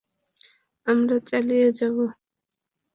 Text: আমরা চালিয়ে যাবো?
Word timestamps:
আমরা 0.87 1.17
চালিয়ে 1.29 1.67
যাবো? 1.71 2.03